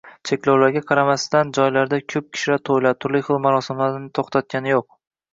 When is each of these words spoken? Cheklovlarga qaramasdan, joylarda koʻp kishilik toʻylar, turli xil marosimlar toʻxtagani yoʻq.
Cheklovlarga 0.27 0.79
qaramasdan, 0.91 1.49
joylarda 1.57 1.99
koʻp 2.13 2.31
kishilik 2.37 2.63
toʻylar, 2.69 2.95
turli 3.05 3.21
xil 3.27 3.41
marosimlar 3.43 3.99
toʻxtagani 4.21 4.73
yoʻq. 4.73 4.89